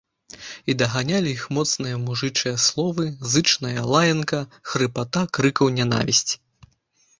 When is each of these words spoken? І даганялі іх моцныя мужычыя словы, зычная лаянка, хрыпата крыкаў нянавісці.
І 0.73 0.75
даганялі 0.81 1.29
іх 1.33 1.43
моцныя 1.57 1.99
мужычыя 2.05 2.55
словы, 2.65 3.05
зычная 3.35 3.79
лаянка, 3.93 4.41
хрыпата 4.73 5.27
крыкаў 5.39 5.73
нянавісці. 5.81 6.35